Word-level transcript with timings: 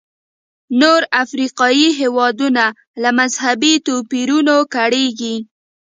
نور 0.81 1.01
افریقایي 1.23 1.87
هېوادونه 1.99 2.65
له 3.01 3.09
مذهبي 3.19 3.73
توپیرونو 3.87 4.55
کړېږي. 4.75 5.35